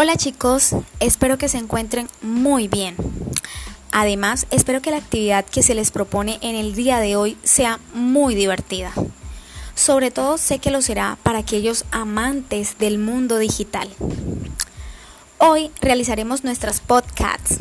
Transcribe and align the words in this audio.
Hola 0.00 0.14
chicos, 0.14 0.76
espero 1.00 1.38
que 1.38 1.48
se 1.48 1.58
encuentren 1.58 2.06
muy 2.22 2.68
bien. 2.68 2.94
Además, 3.90 4.46
espero 4.52 4.80
que 4.80 4.92
la 4.92 4.98
actividad 4.98 5.44
que 5.44 5.64
se 5.64 5.74
les 5.74 5.90
propone 5.90 6.38
en 6.40 6.54
el 6.54 6.76
día 6.76 7.00
de 7.00 7.16
hoy 7.16 7.36
sea 7.42 7.80
muy 7.94 8.36
divertida. 8.36 8.92
Sobre 9.74 10.12
todo 10.12 10.38
sé 10.38 10.60
que 10.60 10.70
lo 10.70 10.82
será 10.82 11.18
para 11.24 11.40
aquellos 11.40 11.84
amantes 11.90 12.78
del 12.78 12.98
mundo 12.98 13.38
digital. 13.38 13.92
Hoy 15.38 15.72
realizaremos 15.80 16.44
nuestras 16.44 16.80
podcasts. 16.80 17.58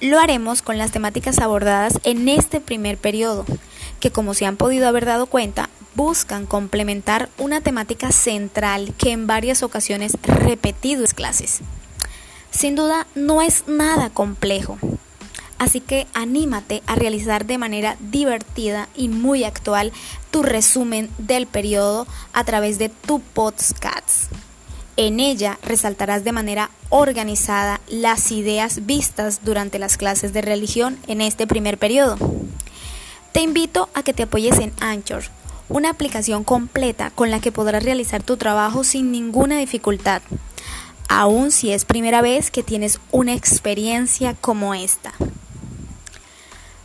Lo 0.00 0.20
haremos 0.20 0.62
con 0.62 0.78
las 0.78 0.90
temáticas 0.90 1.38
abordadas 1.38 2.00
en 2.04 2.30
este 2.30 2.62
primer 2.62 2.96
periodo, 2.96 3.44
que 4.00 4.10
como 4.10 4.32
se 4.32 4.46
han 4.46 4.56
podido 4.56 4.88
haber 4.88 5.04
dado 5.04 5.26
cuenta, 5.26 5.68
buscan 5.94 6.46
complementar 6.46 7.28
una 7.38 7.60
temática 7.60 8.12
central 8.12 8.94
que 8.98 9.12
en 9.12 9.26
varias 9.26 9.62
ocasiones 9.62 10.16
repetido 10.22 11.04
en 11.04 11.10
clases. 11.12 11.60
Sin 12.50 12.74
duda 12.74 13.06
no 13.14 13.42
es 13.42 13.66
nada 13.66 14.10
complejo, 14.10 14.78
así 15.58 15.80
que 15.80 16.06
anímate 16.12 16.82
a 16.86 16.94
realizar 16.94 17.46
de 17.46 17.58
manera 17.58 17.96
divertida 17.98 18.88
y 18.94 19.08
muy 19.08 19.44
actual 19.44 19.92
tu 20.30 20.42
resumen 20.42 21.08
del 21.18 21.46
periodo 21.46 22.06
a 22.32 22.44
través 22.44 22.78
de 22.78 22.88
tu 22.88 23.20
podcast. 23.20 24.30
En 24.96 25.20
ella 25.20 25.58
resaltarás 25.62 26.22
de 26.22 26.32
manera 26.32 26.70
organizada 26.90 27.80
las 27.88 28.30
ideas 28.30 28.84
vistas 28.84 29.40
durante 29.42 29.78
las 29.78 29.96
clases 29.96 30.34
de 30.34 30.42
religión 30.42 30.98
en 31.06 31.22
este 31.22 31.46
primer 31.46 31.78
periodo. 31.78 32.18
Te 33.32 33.40
invito 33.40 33.88
a 33.94 34.02
que 34.02 34.12
te 34.12 34.24
apoyes 34.24 34.58
en 34.58 34.72
Anchor, 34.80 35.24
una 35.68 35.90
aplicación 35.90 36.44
completa 36.44 37.10
con 37.10 37.30
la 37.30 37.40
que 37.40 37.52
podrás 37.52 37.82
realizar 37.82 38.22
tu 38.22 38.36
trabajo 38.36 38.84
sin 38.84 39.12
ninguna 39.12 39.58
dificultad, 39.58 40.22
aun 41.08 41.50
si 41.50 41.72
es 41.72 41.84
primera 41.84 42.22
vez 42.22 42.50
que 42.50 42.62
tienes 42.62 43.00
una 43.10 43.34
experiencia 43.34 44.34
como 44.34 44.74
esta. 44.74 45.12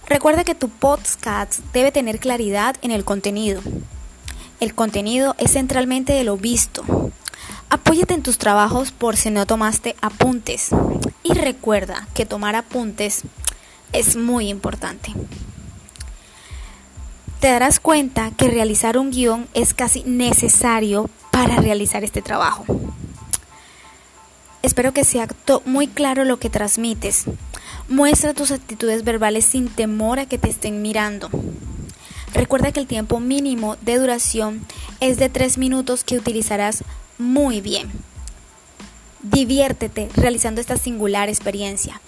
Recuerda 0.08 0.44
que 0.44 0.56
tu 0.56 0.70
podcast 0.70 1.60
debe 1.74 1.92
tener 1.92 2.20
claridad 2.20 2.76
en 2.82 2.92
el 2.92 3.04
contenido. 3.04 3.62
El 4.60 4.74
contenido 4.74 5.36
es 5.38 5.52
centralmente 5.52 6.14
de 6.14 6.24
lo 6.24 6.38
visto. 6.38 6.84
Apóyate 7.70 8.14
en 8.14 8.24
tus 8.24 8.38
trabajos 8.38 8.92
por 8.92 9.18
si 9.18 9.30
no 9.30 9.46
tomaste 9.46 9.96
apuntes. 10.02 10.70
Y 11.24 11.34
recuerda 11.34 12.08
que 12.14 12.26
tomar 12.26 12.56
apuntes 12.56 13.24
es 13.92 14.16
muy 14.16 14.48
importante 14.48 15.14
te 17.40 17.48
darás 17.50 17.80
cuenta 17.80 18.32
que 18.32 18.48
realizar 18.48 18.98
un 18.98 19.12
guion 19.12 19.48
es 19.54 19.74
casi 19.74 20.04
necesario 20.04 21.10
para 21.32 21.58
realizar 21.58 22.04
este 22.04 22.22
trabajo. 22.22 22.66
Espero 24.64 24.92
que 24.92 25.04
sea 25.04 25.28
muy 25.66 25.88
claro 25.88 26.26
lo 26.26 26.40
que 26.40 26.50
transmites. 26.50 27.26
Muestra 27.88 28.34
tus 28.34 28.52
actitudes 28.52 29.04
verbales 29.04 29.46
sin 29.46 29.70
temor 29.70 30.20
a 30.20 30.26
que 30.26 30.38
te 30.38 30.50
estén 30.50 30.82
mirando. 30.82 31.30
Recuerda 32.34 32.72
que 32.72 32.80
el 32.80 32.88
tiempo 32.88 33.20
mínimo 33.20 33.78
de 33.82 33.98
duración 33.98 34.66
es 35.00 35.18
de 35.18 35.30
tres 35.30 35.58
minutos 35.58 36.04
que 36.04 36.18
utilizarás 36.18 36.84
muy 37.18 37.62
bien. 37.62 37.90
Diviértete 39.22 40.10
realizando 40.16 40.60
esta 40.60 40.78
singular 40.78 41.30
experiencia. 41.30 42.02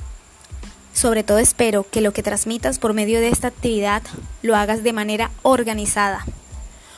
Sobre 0.99 1.23
todo 1.23 1.37
espero 1.37 1.85
que 1.89 2.01
lo 2.01 2.11
que 2.11 2.23
transmitas 2.23 2.77
por 2.77 2.93
medio 2.93 3.21
de 3.21 3.29
esta 3.29 3.47
actividad 3.47 4.03
lo 4.41 4.57
hagas 4.57 4.83
de 4.83 4.91
manera 4.91 5.31
organizada, 5.43 6.25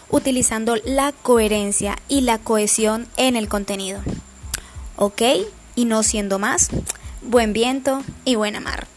utilizando 0.09 0.75
la 0.83 1.11
coherencia 1.11 1.95
y 2.07 2.21
la 2.21 2.39
cohesión 2.39 3.07
en 3.15 3.35
el 3.35 3.47
contenido. 3.47 4.01
¿Ok? 4.95 5.21
Y 5.75 5.85
no 5.85 6.01
siendo 6.01 6.39
más, 6.39 6.69
buen 7.21 7.53
viento 7.53 8.01
y 8.25 8.33
buena 8.33 8.59
mar. 8.59 8.87